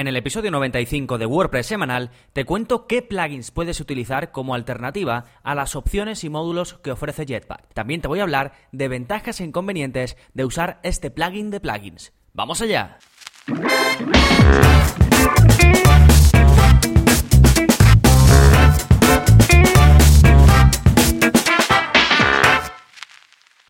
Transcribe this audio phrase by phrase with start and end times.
[0.00, 5.26] En el episodio 95 de WordPress semanal te cuento qué plugins puedes utilizar como alternativa
[5.42, 7.74] a las opciones y módulos que ofrece Jetpack.
[7.74, 12.14] También te voy a hablar de ventajas e inconvenientes de usar este plugin de plugins.
[12.32, 12.96] ¡Vamos allá!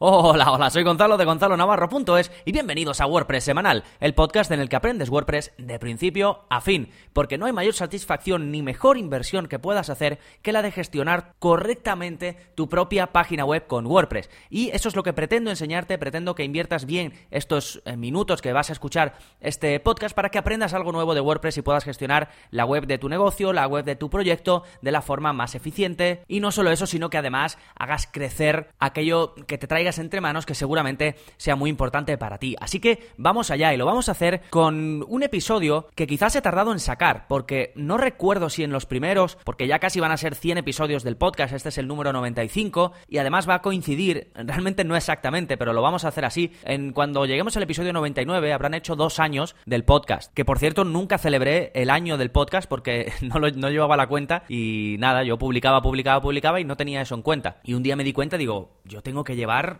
[0.03, 4.59] Hola, hola, soy Gonzalo de Gonzalo Navarro.es y bienvenidos a WordPress Semanal, el podcast en
[4.59, 8.97] el que aprendes WordPress de principio a fin, porque no hay mayor satisfacción ni mejor
[8.97, 14.30] inversión que puedas hacer que la de gestionar correctamente tu propia página web con WordPress.
[14.48, 18.55] Y eso es lo que pretendo enseñarte, pretendo que inviertas bien estos eh, minutos que
[18.55, 22.30] vas a escuchar este podcast para que aprendas algo nuevo de WordPress y puedas gestionar
[22.51, 26.24] la web de tu negocio, la web de tu proyecto de la forma más eficiente.
[26.27, 30.47] Y no solo eso, sino que además hagas crecer aquello que te traiga entre manos
[30.47, 32.57] que seguramente sea muy importante para ti.
[32.61, 36.43] Así que vamos allá y lo vamos a hacer con un episodio que quizás he
[36.43, 40.16] tardado en sacar, porque no recuerdo si en los primeros, porque ya casi van a
[40.16, 44.30] ser 100 episodios del podcast, este es el número 95, y además va a coincidir,
[44.35, 48.52] realmente no exactamente, pero lo vamos a hacer así, en cuando lleguemos al episodio 99
[48.52, 52.69] habrán hecho dos años del podcast, que por cierto nunca celebré el año del podcast
[52.69, 56.77] porque no, lo, no llevaba la cuenta y nada, yo publicaba, publicaba, publicaba y no
[56.77, 57.60] tenía eso en cuenta.
[57.65, 59.79] Y un día me di cuenta, digo, yo tengo que llevar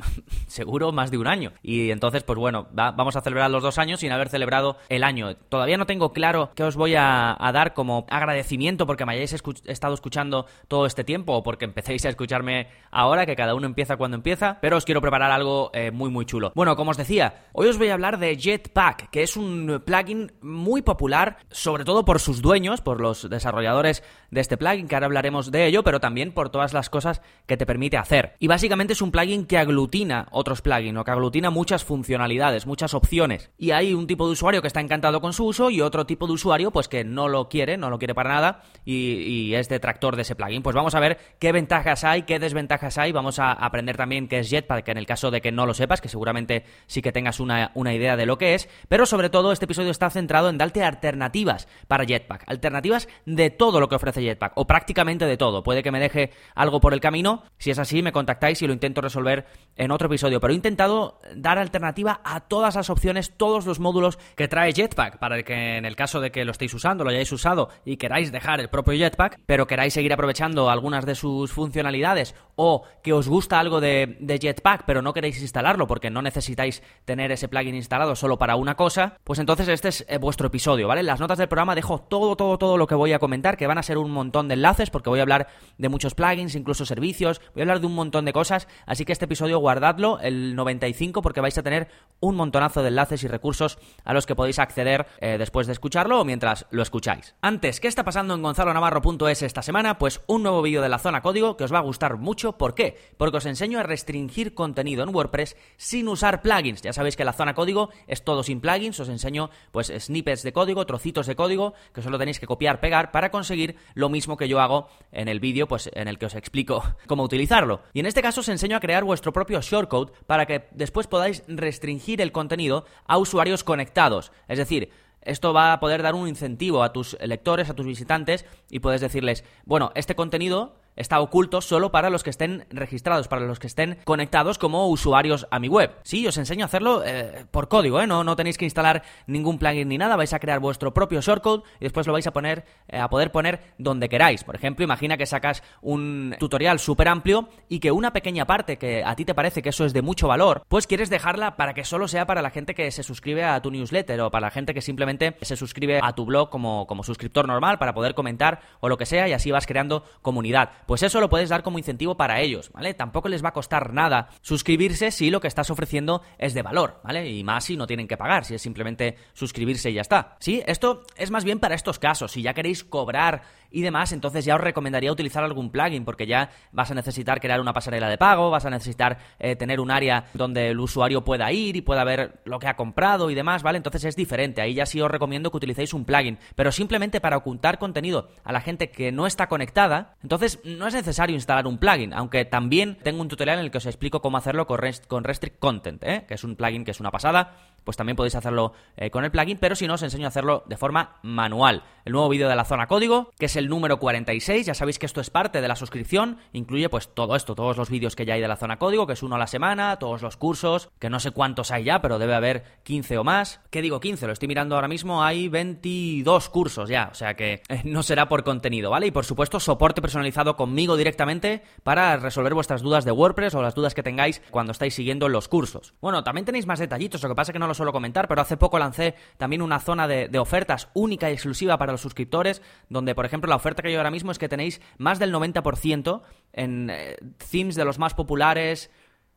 [0.46, 1.52] seguro más de un año.
[1.62, 5.34] Y entonces, pues bueno, vamos a celebrar los dos años sin haber celebrado el año.
[5.48, 9.34] Todavía no tengo claro qué os voy a, dar como agradecimiento porque me hayáis
[9.66, 13.96] estado escuchando todo este tiempo o porque empecéis a escucharme ahora, que cada uno empieza
[13.96, 16.52] cuando empieza, pero os quiero preparar algo eh, muy muy chulo.
[16.54, 20.32] Bueno, como os decía, hoy os voy a hablar de Jetpack, que es un plugin
[20.40, 25.06] muy popular, sobre todo por sus dueños, por los desarrolladores de este plugin, que ahora
[25.06, 28.36] hablaremos de ello, pero también por todas las cosas que te permite hacer.
[28.38, 29.89] Y básicamente es un plugin que aglutina
[30.30, 33.50] otros plugins o que aglutina muchas funcionalidades, muchas opciones.
[33.58, 36.26] Y hay un tipo de usuario que está encantado con su uso y otro tipo
[36.26, 40.16] de usuario pues que no lo quiere, no lo quiere para nada y, es detractor
[40.16, 40.62] de ese plugin.
[40.62, 43.10] Pues vamos a ver qué ventajas hay, qué desventajas hay.
[43.10, 46.00] Vamos a aprender también qué es Jetpack, en el caso de que no lo sepas,
[46.00, 48.68] que seguramente sí que tengas una, una idea de lo que es.
[48.88, 52.44] Pero sobre todo este episodio está centrado en darte alternativas para Jetpack.
[52.46, 55.62] Alternativas de todo lo que ofrece Jetpack, o prácticamente de todo.
[55.62, 57.42] Puede que me deje algo por el camino.
[57.58, 59.46] Si es así, me contactáis y lo intento resolver
[59.80, 60.40] en otro episodio.
[60.40, 65.18] Pero he intentado dar alternativa a todas las opciones, todos los módulos que trae Jetpack,
[65.18, 68.30] para que en el caso de que lo estéis usando, lo hayáis usado y queráis
[68.30, 73.26] dejar el propio Jetpack, pero queráis seguir aprovechando algunas de sus funcionalidades o que os
[73.26, 77.74] gusta algo de, de Jetpack, pero no queréis instalarlo porque no necesitáis tener ese plugin
[77.74, 81.00] instalado solo para una cosa, pues entonces este es eh, vuestro episodio, ¿vale?
[81.00, 83.66] En las notas del programa dejo todo, todo, todo lo que voy a comentar, que
[83.66, 85.46] van a ser un montón de enlaces, porque voy a hablar
[85.78, 89.12] de muchos plugins, incluso servicios, voy a hablar de un montón de cosas, así que
[89.12, 91.86] este episodio guardadlo, el 95, porque vais a tener
[92.18, 96.20] un montonazo de enlaces y recursos a los que podéis acceder eh, después de escucharlo
[96.20, 97.36] o mientras lo escucháis.
[97.40, 99.96] Antes, ¿qué está pasando en gonzalonavarro.es esta semana?
[99.96, 102.58] Pues un nuevo vídeo de la zona código que os va a gustar mucho.
[102.58, 102.98] ¿Por qué?
[103.16, 106.82] Porque os enseño a restringir contenido en WordPress sin usar plugins.
[106.82, 110.52] Ya sabéis que la zona código es todo sin plugins, os enseño pues snippets de
[110.52, 114.48] código, trocitos de código que solo tenéis que copiar, pegar para conseguir lo mismo que
[114.48, 117.82] yo hago en el vídeo pues en el que os explico cómo utilizarlo.
[117.94, 121.42] Y en este caso os enseño a crear vuestro propio shortcode para que después podáis
[121.48, 124.30] restringir el contenido a usuarios conectados.
[124.46, 124.90] Es decir,
[125.22, 129.00] esto va a poder dar un incentivo a tus lectores, a tus visitantes, y puedes
[129.00, 133.66] decirles, bueno, este contenido está oculto solo para los que estén registrados, para los que
[133.66, 135.90] estén conectados como usuarios a mi web.
[136.02, 138.06] Sí, os enseño a hacerlo eh, por código, ¿eh?
[138.06, 141.62] No, no tenéis que instalar ningún plugin ni nada, vais a crear vuestro propio shortcode
[141.80, 144.44] y después lo vais a poner, eh, a poder poner donde queráis.
[144.44, 149.02] Por ejemplo, imagina que sacas un tutorial súper amplio y que una pequeña parte que
[149.04, 151.84] a ti te parece que eso es de mucho valor, pues quieres dejarla para que
[151.84, 154.74] solo sea para la gente que se suscribe a tu newsletter o para la gente
[154.74, 158.88] que simplemente se suscribe a tu blog como, como suscriptor normal para poder comentar o
[158.88, 162.16] lo que sea y así vas creando comunidad pues eso lo puedes dar como incentivo
[162.16, 162.94] para ellos, ¿vale?
[162.94, 167.00] Tampoco les va a costar nada suscribirse si lo que estás ofreciendo es de valor,
[167.04, 167.30] ¿vale?
[167.30, 170.36] Y más si no tienen que pagar, si es simplemente suscribirse y ya está.
[170.40, 174.44] Sí, esto es más bien para estos casos, si ya queréis cobrar y demás, entonces
[174.44, 178.18] ya os recomendaría utilizar algún plugin porque ya vas a necesitar crear una pasarela de
[178.18, 182.04] pago, vas a necesitar eh, tener un área donde el usuario pueda ir y pueda
[182.04, 183.76] ver lo que ha comprado y demás, ¿vale?
[183.76, 187.36] Entonces es diferente, ahí ya sí os recomiendo que utilicéis un plugin, pero simplemente para
[187.36, 191.78] ocultar contenido a la gente que no está conectada, entonces no es necesario instalar un
[191.78, 195.24] plugin, aunque también tengo un tutorial en el que os explico cómo hacerlo con, con
[195.24, 196.24] Restrict Content, ¿eh?
[196.26, 199.30] que es un plugin que es una pasada, pues también podéis hacerlo eh, con el
[199.30, 201.82] plugin, pero si no, os enseño a hacerlo de forma manual.
[202.04, 205.06] El nuevo vídeo de la zona código, que es el número 46, ya sabéis que
[205.06, 208.34] esto es parte de la suscripción, incluye pues todo esto, todos los vídeos que ya
[208.34, 211.10] hay de la zona código, que es uno a la semana, todos los cursos, que
[211.10, 213.60] no sé cuántos hay ya, pero debe haber 15 o más.
[213.70, 214.26] ¿Qué digo 15?
[214.26, 218.28] Lo estoy mirando ahora mismo, hay 22 cursos ya, o sea que eh, no será
[218.28, 219.06] por contenido, ¿vale?
[219.06, 223.74] Y por supuesto, soporte personalizado conmigo directamente para resolver vuestras dudas de WordPress o las
[223.74, 225.94] dudas que tengáis cuando estáis siguiendo los cursos.
[226.00, 228.40] Bueno, también tenéis más detallitos, lo que pasa es que no lo suelo comentar, pero
[228.40, 232.62] hace poco lancé también una zona de, de ofertas única y exclusiva para los suscriptores,
[232.88, 236.22] donde por ejemplo la oferta que yo ahora mismo es que tenéis más del 90%
[236.52, 237.16] en eh,
[237.50, 238.90] themes de los más populares,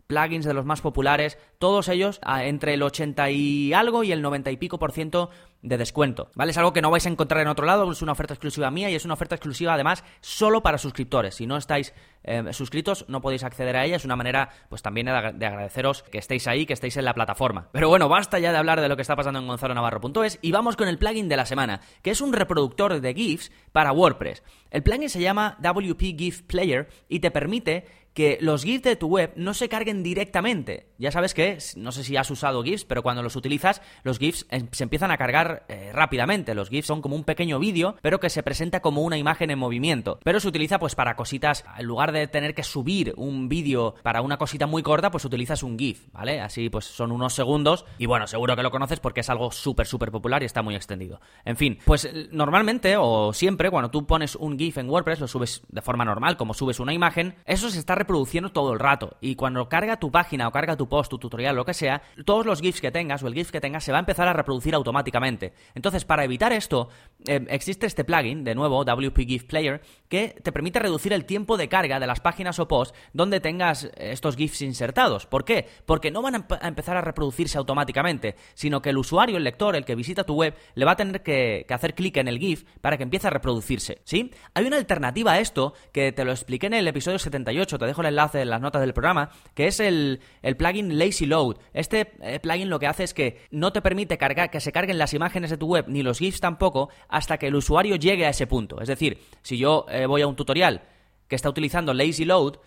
[0.07, 4.51] plugins de los más populares, todos ellos entre el 80 y algo y el 90
[4.51, 5.29] y pico por ciento
[5.61, 6.51] de descuento, ¿vale?
[6.51, 8.89] Es algo que no vais a encontrar en otro lado, es una oferta exclusiva mía
[8.89, 11.35] y es una oferta exclusiva además solo para suscriptores.
[11.35, 15.05] Si no estáis eh, suscritos no podéis acceder a ella, es una manera pues también
[15.05, 17.69] de agradeceros que estéis ahí, que estéis en la plataforma.
[17.71, 20.75] Pero bueno, basta ya de hablar de lo que está pasando en gonzalonavarro.es y vamos
[20.75, 24.43] con el plugin de la semana, que es un reproductor de GIFs para WordPress.
[24.69, 29.07] El plugin se llama WP GIF Player y te permite que los GIFs de tu
[29.07, 30.87] web no se carguen directamente.
[30.97, 34.45] Ya sabes que, no sé si has usado GIFs, pero cuando los utilizas, los GIFs
[34.49, 36.55] em, se empiezan a cargar eh, rápidamente.
[36.55, 39.59] Los GIFs son como un pequeño vídeo, pero que se presenta como una imagen en
[39.59, 40.19] movimiento.
[40.23, 44.21] Pero se utiliza pues para cositas, en lugar de tener que subir un vídeo para
[44.21, 46.39] una cosita muy corta, pues utilizas un GIF, ¿vale?
[46.39, 49.87] Así pues son unos segundos y bueno, seguro que lo conoces porque es algo súper,
[49.87, 51.19] súper popular y está muy extendido.
[51.45, 55.63] En fin, pues normalmente o siempre cuando tú pones un GIF en WordPress, lo subes
[55.67, 59.17] de forma normal, como subes una imagen, eso se está reproduciendo todo el rato.
[59.21, 62.45] Y cuando carga tu página o carga tu post, tu tutorial, lo que sea, todos
[62.45, 64.75] los GIFs que tengas o el GIF que tengas se va a empezar a reproducir
[64.75, 65.53] automáticamente.
[65.73, 66.89] Entonces, para evitar esto,
[67.25, 71.57] eh, existe este plugin, de nuevo, WP GIF Player, que te permite reducir el tiempo
[71.57, 75.25] de carga de las páginas o posts donde tengas estos GIFs insertados.
[75.25, 75.67] ¿Por qué?
[75.85, 79.85] Porque no van a, empezar a reproducirse automáticamente, sino que el usuario, el lector, el
[79.85, 82.97] que visita tu web, le va a tener que, hacer clic en el GIF para
[82.97, 84.01] que empiece a reproducirse.
[84.03, 84.31] ¿Sí?
[84.53, 88.01] Hay una alternativa a esto que te lo expliqué en el episodio 78, te dejo
[88.01, 90.19] el enlace en las notas del programa, que es el,
[90.57, 91.57] plugin Lazy Load.
[91.73, 94.97] Este eh, plugin lo que hace es que no te permite cargar, que se carguen
[94.97, 98.29] las imágenes de tu web, ni los GIFs tampoco, hasta que el usuario llegue a
[98.29, 98.81] ese punto.
[98.81, 100.81] Es decir, si yo eh, voy a un tutorial
[101.27, 102.57] que está utilizando Lazy Load,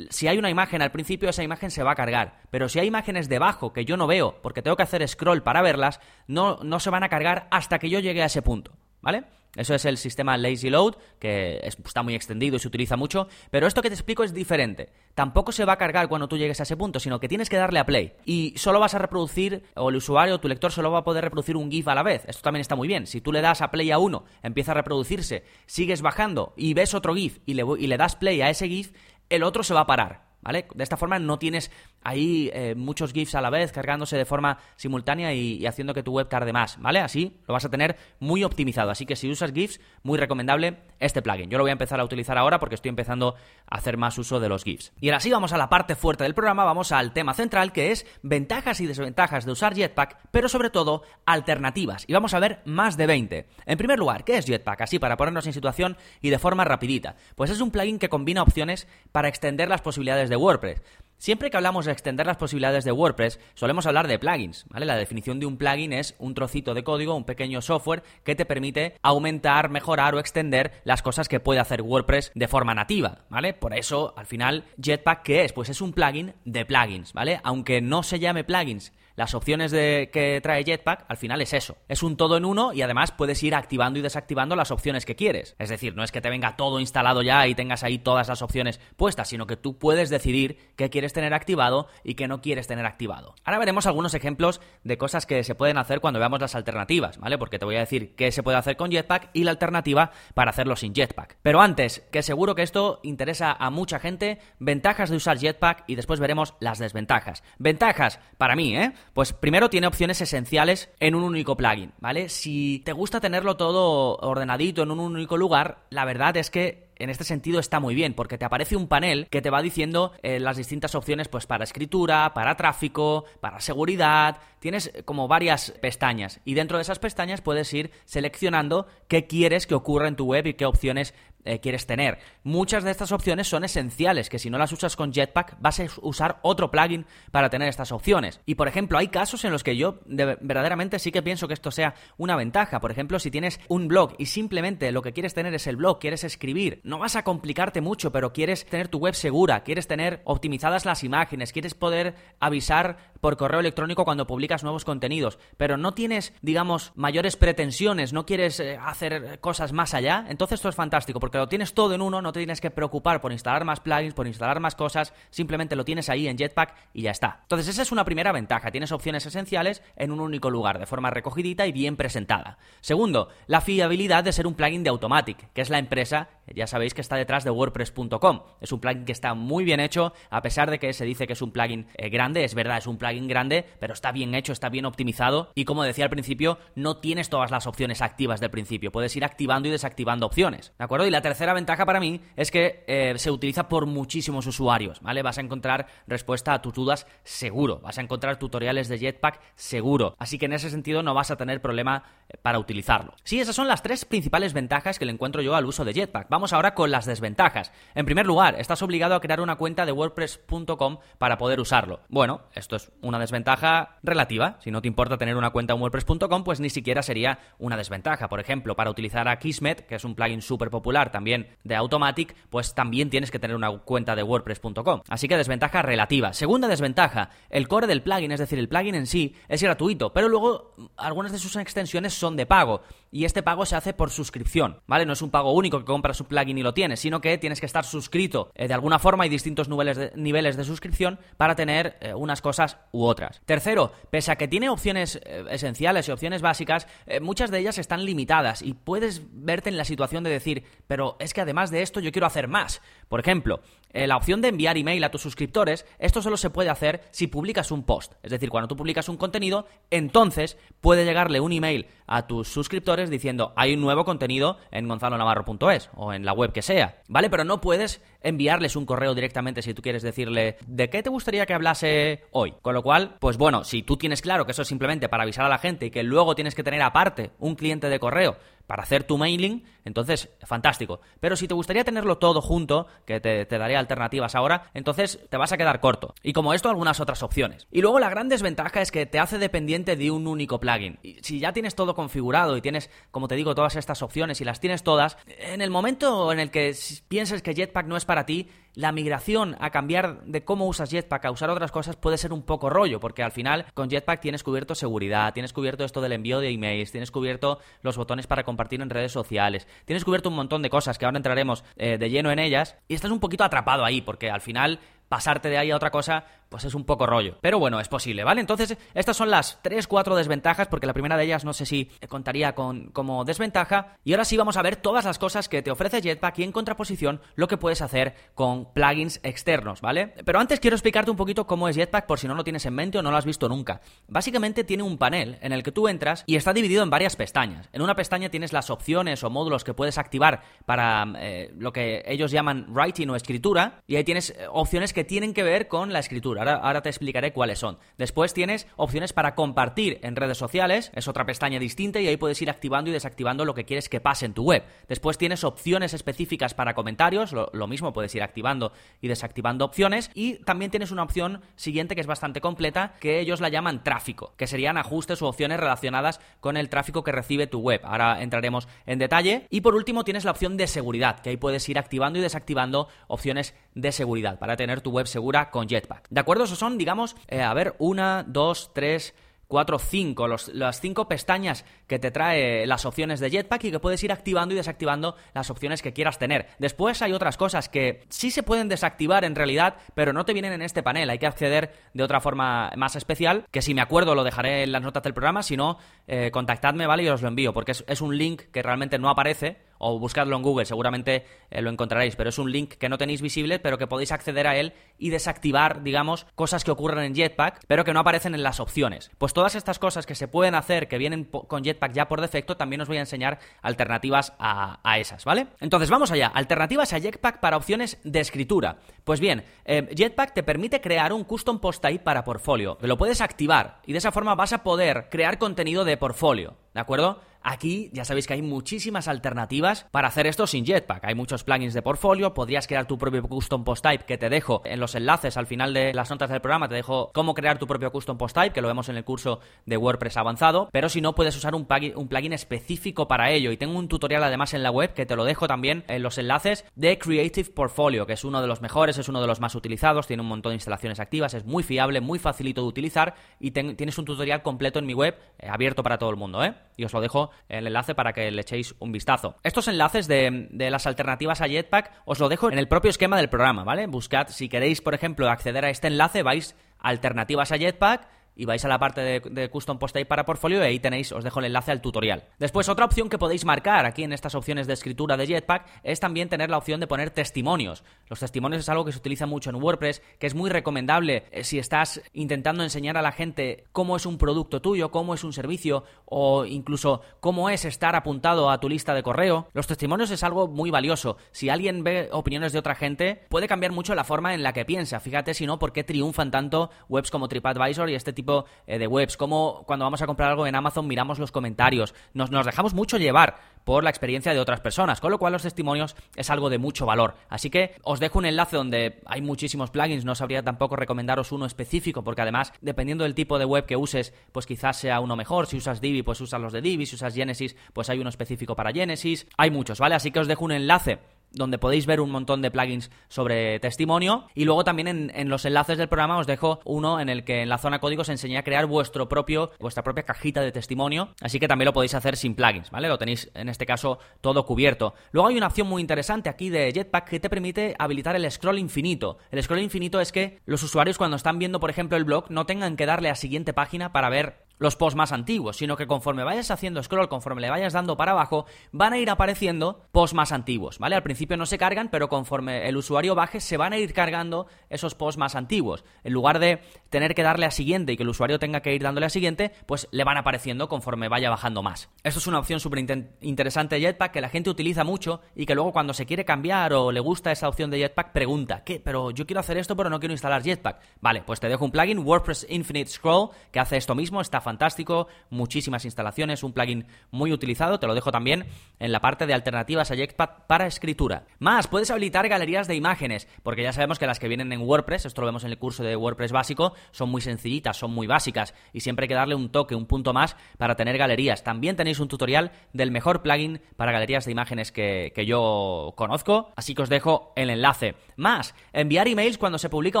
[0.10, 2.40] si hay una imagen al principio, esa imagen se va a cargar.
[2.50, 5.62] Pero si hay imágenes debajo que yo no veo, porque tengo que hacer scroll para
[5.62, 8.72] verlas, no, no se van a cargar hasta que yo llegue a ese punto.
[9.04, 9.24] ¿Vale?
[9.54, 13.66] Eso es el sistema Lazy Load, que está muy extendido y se utiliza mucho, pero
[13.66, 14.90] esto que te explico es diferente.
[15.14, 17.56] Tampoco se va a cargar cuando tú llegues a ese punto, sino que tienes que
[17.56, 18.14] darle a play.
[18.24, 21.22] Y solo vas a reproducir, o el usuario o tu lector solo va a poder
[21.22, 22.24] reproducir un GIF a la vez.
[22.26, 23.06] Esto también está muy bien.
[23.06, 26.94] Si tú le das a play a uno, empieza a reproducirse, sigues bajando y ves
[26.94, 28.92] otro GIF y le, y le das play a ese GIF,
[29.28, 30.24] el otro se va a parar.
[30.44, 30.66] ¿Vale?
[30.74, 31.70] De esta forma no tienes
[32.04, 36.12] ahí eh, muchos GIFs a la vez cargándose de forma simultánea y, haciendo que tu
[36.12, 37.00] web cargue más, ¿vale?
[37.00, 38.90] Así lo vas a tener muy optimizado.
[38.90, 41.50] Así que si usas GIFs, muy recomendable este plugin.
[41.50, 43.34] Yo lo voy a empezar a utilizar ahora porque estoy empezando
[43.66, 44.92] a hacer más uso de los GIFs.
[45.00, 47.90] Y ahora sí, vamos a la parte fuerte del programa, vamos al tema central que
[47.90, 52.04] es ventajas y desventajas de usar Jetpack, pero sobre todo alternativas.
[52.06, 53.48] Y vamos a ver más de 20.
[53.66, 54.82] En primer lugar, ¿qué es Jetpack?
[54.82, 57.16] Así para ponernos en situación y de forma rapidita.
[57.34, 60.82] Pues es un plugin que combina opciones para extender las posibilidades de WordPress.
[61.24, 64.84] Siempre que hablamos de extender las posibilidades de WordPress, solemos hablar de plugins, ¿vale?
[64.84, 68.44] La definición de un plugin es un trocito de código, un pequeño software que te
[68.44, 73.54] permite aumentar, mejorar o extender las cosas que puede hacer WordPress de forma nativa, ¿vale?
[73.54, 75.54] Por eso, al final, Jetpack, ¿qué es?
[75.54, 77.40] Pues es un plugin de plugins, ¿vale?
[77.42, 81.76] Aunque no se llame plugins las opciones de, que trae Jetpack al final es eso.
[81.88, 85.16] Es un todo en uno y además puedes ir activando y desactivando las opciones que
[85.16, 85.54] quieres.
[85.58, 88.42] Es decir, no es que te venga todo instalado ya y tengas ahí todas las
[88.42, 92.66] opciones puestas, sino que tú puedes decidir qué quieres tener activado y qué no quieres
[92.66, 93.34] tener activado.
[93.44, 97.38] Ahora veremos algunos ejemplos de cosas que se pueden hacer cuando veamos las alternativas, ¿vale?
[97.38, 100.50] Porque te voy a decir qué se puede hacer con Jetpack y la alternativa para
[100.50, 101.38] hacerlo sin Jetpack.
[101.42, 105.94] Pero antes, que seguro que esto interesa a mucha gente, ventajas de usar Jetpack y
[105.94, 107.42] después veremos las desventajas.
[107.58, 108.92] Ventajas, para mí, ¿eh?
[109.14, 112.28] Pues primero tiene opciones esenciales en un único plugin, ¿vale?
[112.28, 117.10] Si te gusta tenerlo todo ordenadito en un único lugar, la verdad es que en
[117.10, 120.40] este sentido está muy bien, porque te aparece un panel que te va diciendo eh,
[120.40, 124.38] las distintas opciones, pues para escritura, para tráfico, para seguridad.
[124.58, 129.74] Tienes como varias pestañas y dentro de esas pestañas puedes ir seleccionando qué quieres que
[129.74, 131.14] ocurra en tu web y qué opciones
[131.44, 132.18] eh, quieres tener.
[132.42, 135.86] Muchas de estas opciones son esenciales, que si no las usas con Jetpack vas a
[136.02, 138.40] usar otro plugin para tener estas opciones.
[138.46, 141.70] Y por ejemplo, hay casos en los que yo verdaderamente sí que pienso que esto
[141.70, 142.80] sea una ventaja.
[142.80, 145.98] Por ejemplo, si tienes un blog y simplemente lo que quieres tener es el blog,
[145.98, 150.22] quieres escribir, no vas a complicarte mucho, pero quieres tener tu web segura, quieres tener
[150.24, 155.94] optimizadas las imágenes, quieres poder avisar por correo electrónico cuando publicas nuevos contenidos, pero no
[155.94, 161.20] tienes, digamos, mayores pretensiones, no quieres eh, hacer cosas más allá, entonces esto es fantástico,
[161.20, 164.14] porque lo tienes todo en uno, no te tienes que preocupar por instalar más plugins,
[164.14, 167.40] por instalar más cosas, simplemente lo tienes ahí en Jetpack y ya está.
[167.42, 171.10] Entonces esa es una primera ventaja, tienes opciones esenciales en un único lugar, de forma
[171.10, 172.58] recogidita y bien presentada.
[172.80, 176.94] Segundo, la fiabilidad de ser un plugin de Automatic, que es la empresa, ya sabéis
[176.94, 178.40] que está detrás de WordPress.com.
[178.60, 181.32] Es un plugin que está muy bien hecho, a pesar de que se dice que
[181.32, 184.52] es un plugin eh, grande, es verdad, es un plugin grande, pero está bien hecho,
[184.52, 188.50] está bien optimizado y como decía al principio, no tienes todas las opciones activas del
[188.50, 191.06] principio, puedes ir activando y desactivando opciones, ¿de acuerdo?
[191.06, 195.22] Y la tercera ventaja para mí es que eh, se utiliza por muchísimos usuarios, ¿vale?
[195.22, 200.14] Vas a encontrar respuesta a tus dudas seguro, vas a encontrar tutoriales de Jetpack seguro,
[200.18, 203.14] así que en ese sentido no vas a tener problema eh, para utilizarlo.
[203.24, 206.28] Sí, esas son las tres principales ventajas que le encuentro yo al uso de Jetpack.
[206.34, 207.70] Vamos ahora con las desventajas.
[207.94, 212.00] En primer lugar, estás obligado a crear una cuenta de WordPress.com para poder usarlo.
[212.08, 214.56] Bueno, esto es una desventaja relativa.
[214.58, 218.28] Si no te importa tener una cuenta en WordPress.com, pues ni siquiera sería una desventaja.
[218.28, 222.34] Por ejemplo, para utilizar a Kismet, que es un plugin súper popular también de Automatic,
[222.50, 225.02] pues también tienes que tener una cuenta de WordPress.com.
[225.08, 226.32] Así que desventaja relativa.
[226.32, 230.28] Segunda desventaja, el core del plugin, es decir, el plugin en sí, es gratuito, pero
[230.28, 232.82] luego algunas de sus extensiones son de pago.
[233.12, 235.06] Y este pago se hace por suscripción, ¿vale?
[235.06, 237.66] No es un pago único que compras plugin y lo tienes, sino que tienes que
[237.66, 239.24] estar suscrito eh, de alguna forma.
[239.24, 243.40] Hay distintos niveles de, niveles de suscripción para tener eh, unas cosas u otras.
[243.44, 246.86] Tercero, pese a que tiene opciones eh, esenciales y opciones básicas,
[247.20, 251.34] muchas de ellas están limitadas y puedes verte en la situación de decir, pero es
[251.34, 252.80] que además de esto yo quiero hacer más.
[253.08, 253.60] Por ejemplo,
[253.94, 257.28] eh, la opción de enviar email a tus suscriptores, esto solo se puede hacer si
[257.28, 258.14] publicas un post.
[258.22, 263.08] Es decir, cuando tú publicas un contenido, entonces puede llegarle un email a tus suscriptores
[263.08, 267.02] diciendo hay un nuevo contenido en gonzalonavarro.es o en la web que sea.
[267.08, 267.30] ¿Vale?
[267.30, 271.46] Pero no puedes enviarles un correo directamente si tú quieres decirle de qué te gustaría
[271.46, 272.54] que hablase hoy.
[272.62, 275.44] Con lo cual, pues bueno, si tú tienes claro que eso es simplemente para avisar
[275.44, 278.82] a la gente y que luego tienes que tener aparte un cliente de correo para
[278.82, 281.00] hacer tu mailing, entonces fantástico.
[281.20, 285.36] Pero si te gustaría tenerlo todo junto, que te, te, daré alternativas ahora, entonces te
[285.36, 286.14] vas a quedar corto.
[286.22, 287.66] Y como esto, algunas otras opciones.
[287.70, 290.98] Y luego la gran desventaja es que te hace dependiente de un único plugin.
[291.02, 294.44] Y si ya tienes todo configurado y tienes, como te digo, todas estas opciones y
[294.44, 296.74] las tienes todas, en el momento en el que
[297.08, 301.24] pienses que Jetpack no es para ti, la migración a cambiar de cómo usas Jetpack
[301.24, 304.42] a usar otras cosas puede ser un poco rollo, porque al final con Jetpack tienes
[304.42, 308.80] cubierto seguridad, tienes cubierto esto del envío de emails, tienes cubierto los botones para compartir
[308.80, 312.30] en redes sociales, tienes cubierto un montón de cosas que ahora entraremos eh, de lleno
[312.30, 315.76] en ellas y estás un poquito atrapado ahí, porque al final pasarte de ahí a
[315.76, 316.24] otra cosa,
[316.54, 317.36] pues es un poco rollo.
[317.40, 318.40] Pero bueno, es posible, ¿vale?
[318.40, 321.90] Entonces, estas son las 3, 4 desventajas, porque la primera de ellas no sé si
[322.08, 323.96] contaría con, como desventaja.
[324.04, 326.52] Y ahora sí vamos a ver todas las cosas que te ofrece Jetpack y en
[326.52, 330.14] contraposición lo que puedes hacer con plugins externos, ¿vale?
[330.24, 332.74] Pero antes quiero explicarte un poquito cómo es Jetpack por si no lo tienes en
[332.74, 333.80] mente o no lo has visto nunca.
[334.06, 337.68] Básicamente tiene un panel en el que tú entras y está dividido en varias pestañas.
[337.72, 342.04] En una pestaña tienes las opciones o módulos que puedes activar para eh, lo que
[342.06, 345.92] ellos llaman writing o escritura y ahí tienes eh, opciones que tienen que ver con
[345.92, 346.43] la escritura.
[346.48, 347.78] Ahora, te explicaré cuáles son.
[347.98, 352.40] Después tienes opciones para compartir en redes sociales, es otra pestaña distinta y ahí puedes
[352.42, 354.64] ir activando y desactivando lo que quieres que pase en tu web.
[354.88, 360.10] Después tienes opciones específicas para comentarios, lo, mismo puedes ir activando y desactivando opciones.
[360.14, 364.34] Y también tienes una opción siguiente que es bastante completa, que ellos la llaman tráfico,
[364.36, 367.80] que serían ajustes u opciones relacionadas con el tráfico que recibe tu web.
[367.84, 369.46] Ahora entraremos en detalle.
[369.50, 372.88] Y por último tienes la opción de seguridad, que ahí puedes ir activando y desactivando
[373.08, 376.08] opciones de seguridad para tener tu web segura con Jetpack.
[376.10, 376.44] ¿De acuerdo?
[376.44, 379.14] Esos son, digamos, eh, a ver, una, dos, tres,
[379.46, 384.02] cuatro, cinco, las cinco pestañas que te trae las opciones de Jetpack y que puedes
[384.02, 386.48] ir activando y desactivando las opciones que quieras tener.
[386.58, 390.52] Después hay otras cosas que sí se pueden desactivar en realidad, pero no te vienen
[390.52, 391.10] en este panel.
[391.10, 394.72] Hay que acceder de otra forma más especial, que si me acuerdo lo dejaré en
[394.72, 397.04] las notas del programa, si no, eh, contactadme, ¿vale?
[397.04, 400.42] Y os lo envío, porque es un link que realmente no aparece o buscadlo en
[400.42, 403.86] Google, seguramente eh, lo encontraréis, pero es un link que no tenéis visible, pero que
[403.86, 408.00] podéis acceder a él y desactivar, digamos, cosas que ocurren en Jetpack, pero que no
[408.00, 409.10] aparecen en las opciones.
[409.18, 412.56] Pues todas estas cosas que se pueden hacer, que vienen con Jetpack ya por defecto,
[412.56, 415.48] también os voy a enseñar alternativas a, esas, ¿vale?
[415.60, 418.78] Entonces vamos allá, alternativas a Jetpack para opciones de escritura.
[419.04, 422.96] Pues bien, eh, Jetpack te permite crear un custom post type para portfolio, que lo
[422.96, 426.63] puedes activar y de esa forma vas a poder crear contenido de portfolio.
[426.74, 427.20] ¿De acuerdo?
[427.46, 431.04] Aquí ya sabéis que hay muchísimas alternativas para hacer esto sin Jetpack.
[431.04, 434.62] Hay muchos plugins de portfolio, podrías crear tu propio custom post type que te dejo
[434.64, 437.66] en los enlaces al final de las notas del programa, te dejo cómo crear tu
[437.66, 441.02] propio custom post type, que lo vemos en el curso de WordPress avanzado, pero si
[441.02, 444.70] no puedes usar un plugin, específico para ello y tengo un tutorial además en la
[444.70, 448.40] web que te lo dejo también en los enlaces de Creative Portfolio, que es uno
[448.40, 451.34] de los mejores, es uno de los más utilizados, tiene un montón de instalaciones activas,
[451.34, 455.18] es muy fiable, muy facilito de utilizar y tienes un tutorial completo en mi web,
[455.38, 456.54] eh, abierto para todo el mundo, ¿eh?
[456.76, 459.36] Y os lo dejo el enlace para que le echéis un vistazo.
[459.42, 463.16] Estos enlaces de, de, las alternativas a Jetpack os lo dejo en el propio esquema
[463.16, 463.86] del programa, ¿vale?
[463.86, 468.44] Buscad, si queréis, por ejemplo, acceder a este enlace, vais a alternativas a Jetpack y
[468.44, 471.40] vais a la parte de, Custom Post Type para portfolio y ahí tenéis, os dejo
[471.40, 472.24] el enlace al tutorial.
[472.38, 476.00] Después, otra opción que podéis marcar aquí en estas opciones de escritura de Jetpack es
[476.00, 477.84] también tener la opción de poner testimonios.
[478.08, 481.44] Los testimonios es algo que se utiliza mucho en WordPress, que es muy recomendable eh,
[481.44, 485.32] si estás intentando enseñar a la gente cómo es un producto tuyo, cómo es un
[485.32, 489.48] servicio o incluso cómo es estar apuntado a tu lista de correo.
[489.52, 491.16] Los testimonios es algo muy valioso.
[491.30, 494.64] Si alguien ve opiniones de otra gente, puede cambiar mucho la forma en la que
[494.64, 495.00] piensa.
[495.00, 498.23] Fíjate si no, por qué triunfan tanto webs como TripAdvisor y este tipo
[498.66, 502.30] eh, de webs, como cuando vamos a comprar algo en Amazon miramos los comentarios, nos,
[502.30, 505.96] nos dejamos mucho llevar por la experiencia de otras personas, con lo cual los testimonios
[506.16, 507.14] es algo de mucho valor.
[507.28, 511.46] Así que os dejo un enlace donde hay muchísimos plugins, no sabría tampoco recomendaros uno
[511.46, 515.46] específico, porque además, dependiendo del tipo de web que uses, pues quizás sea uno mejor.
[515.46, 518.54] Si usas Divi, pues usas los de Divi, si usas Genesis, pues hay uno específico
[518.54, 519.26] para Genesis.
[519.36, 519.94] Hay muchos, ¿vale?
[519.94, 520.98] Así que os dejo un enlace
[521.34, 524.26] donde podéis ver un montón de plugins sobre testimonio.
[524.34, 527.48] Y luego también en, los enlaces del programa os dejo uno en el que en
[527.48, 531.14] la zona código os enseñé a crear vuestro propio, vuestra propia cajita de testimonio.
[531.20, 532.88] Así que también lo podéis hacer sin plugins, ¿vale?
[532.88, 534.94] Lo tenéis en este caso todo cubierto.
[535.12, 538.58] Luego hay una opción muy interesante aquí de Jetpack que te permite habilitar el scroll
[538.58, 539.18] infinito.
[539.30, 542.46] El scroll infinito es que los usuarios cuando están viendo, por ejemplo, el blog, no
[542.46, 546.24] tengan que darle a siguiente página para ver los posts más antiguos, sino que conforme
[546.24, 550.32] vayas haciendo scroll, conforme le vayas dando para abajo, van a ir apareciendo posts más
[550.32, 550.96] antiguos, ¿vale?
[550.96, 554.46] Al principio no se cargan, pero conforme el usuario baje, se van a ir cargando
[554.70, 555.84] esos posts más antiguos.
[556.02, 558.82] En lugar de tener que darle a siguiente y que el usuario tenga que ir
[558.82, 561.90] dándole a siguiente, pues le van apareciendo conforme vaya bajando más.
[562.02, 562.84] Esto es una opción súper
[563.20, 566.72] interesante de Jetpack que la gente utiliza mucho y que luego cuando se quiere cambiar
[566.74, 568.80] o le gusta esa opción de Jetpack, pregunta, ¿qué?
[568.80, 570.80] Pero yo quiero hacer esto, pero no quiero instalar Jetpack.
[571.00, 575.08] Vale, pues te dejo un plugin, WordPress Infinite Scroll, que hace esto mismo, está fantástico,
[575.30, 578.46] muchísimas instalaciones, un plugin muy utilizado, te lo dejo también
[578.78, 581.24] en la parte de alternativas a Jetpack para escritura.
[581.38, 585.06] Más, puedes habilitar galerías de imágenes, porque ya sabemos que las que vienen en WordPress,
[585.06, 588.54] esto lo vemos en el curso de WordPress básico, son muy sencillitas, son muy básicas
[588.72, 591.42] y siempre hay que darle un toque, un punto más para tener galerías.
[591.42, 596.74] También tenéis un tutorial del mejor plugin para galerías de imágenes que, yo conozco, así
[596.74, 597.94] que os dejo el enlace.
[598.16, 600.00] Más, enviar emails cuando se publica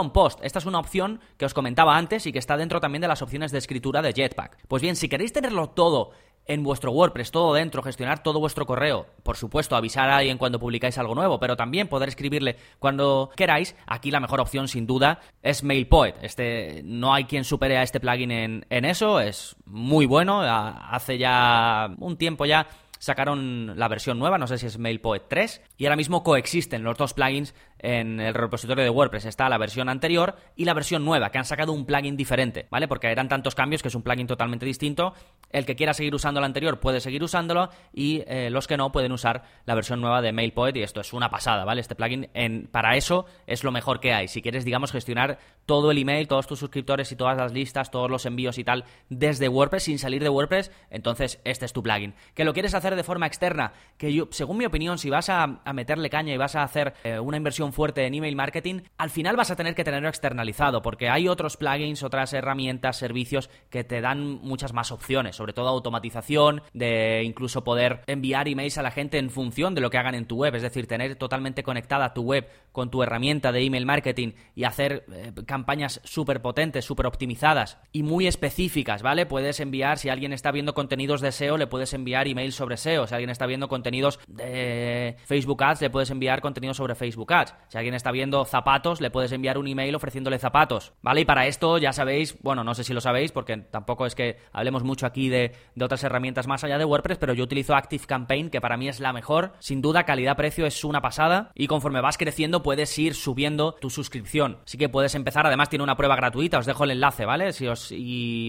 [0.00, 0.38] un post.
[0.42, 3.22] Esta es una opción que os comentaba antes y que está dentro también de las
[3.22, 4.33] opciones de escritura de Jetpack.
[4.68, 6.12] Pues bien, si queréis tenerlo todo
[6.46, 10.58] en vuestro WordPress, todo dentro, gestionar todo vuestro correo, por supuesto, avisar a alguien cuando
[10.58, 15.20] publicáis algo nuevo, pero también poder escribirle cuando queráis, aquí la mejor opción sin duda
[15.42, 16.16] es MailPoet.
[16.22, 21.16] Este, no hay quien supere a este plugin en, en eso, es muy bueno, hace
[21.18, 22.66] ya un tiempo ya
[22.98, 26.96] sacaron la versión nueva, no sé si es MailPoet 3, y ahora mismo coexisten los
[26.96, 29.26] dos plugins en el repositorio de WordPress.
[29.26, 32.88] Está la versión anterior y la versión nueva, que han sacado un plugin diferente, ¿vale?
[32.88, 35.12] Porque eran tantos cambios que es un plugin totalmente distinto.
[35.50, 38.90] El que quiera seguir usando el anterior puede seguir usándolo y eh, los que no
[38.90, 41.82] pueden usar la versión nueva de MailPoet y esto es una pasada, ¿vale?
[41.82, 44.28] Este plugin en, para eso es lo mejor que hay.
[44.28, 48.10] Si quieres, digamos, gestionar todo el email, todos tus suscriptores y todas las listas, todos
[48.10, 52.14] los envíos y tal desde WordPress sin salir de WordPress, entonces este es tu plugin.
[52.34, 55.60] Que lo quieres hacer de forma externa, que yo, según mi opinión, si vas a,
[55.74, 59.36] meterle caña y vas a hacer eh, una inversión fuerte en email marketing, al final
[59.36, 64.00] vas a tener que tenerlo externalizado, porque hay otros plugins, otras herramientas, servicios que te
[64.00, 69.18] dan muchas más opciones, sobre todo automatización, de incluso poder enviar emails a la gente
[69.18, 72.22] en función de lo que hagan en tu web, es decir, tener totalmente conectada tu
[72.22, 77.78] web con tu herramienta de email marketing y hacer eh, campañas súper potentes, súper optimizadas
[77.92, 79.26] y muy específicas, ¿vale?
[79.26, 83.06] Puedes enviar, si alguien está viendo contenidos de SEO, le puedes enviar emails sobre SEO,
[83.06, 87.53] si alguien está viendo contenidos de Facebook Ads, le puedes enviar contenido sobre Facebook Ads,
[87.68, 91.22] si alguien está viendo zapatos, le puedes enviar un email ofreciéndole zapatos, ¿vale?
[91.22, 94.38] Y para esto ya sabéis, bueno, no sé si lo sabéis, porque tampoco es que
[94.52, 98.06] hablemos mucho aquí de, de otras herramientas más allá de WordPress, pero yo utilizo Active
[98.06, 102.00] Campaign, que para mí es la mejor, sin duda calidad-precio es una pasada, y conforme
[102.00, 106.16] vas creciendo puedes ir subiendo tu suscripción, así que puedes empezar, además tiene una prueba
[106.16, 107.52] gratuita, os dejo el enlace, ¿vale?
[107.52, 107.92] Si os